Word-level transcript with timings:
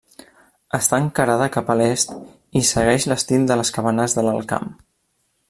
Està 0.77 0.99
encarada 1.01 1.49
cap 1.57 1.69
a 1.73 1.75
l'est 1.81 2.15
i 2.61 2.65
segueix 2.71 3.07
l'estil 3.13 3.47
de 3.53 3.59
les 3.61 3.75
cabanes 3.77 4.19
de 4.19 4.25
l'Alt 4.31 4.51
Camp. 4.55 4.75